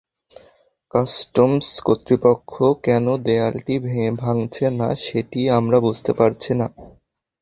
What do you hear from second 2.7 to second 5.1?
কেন দেয়ালটি ভাঙছে না,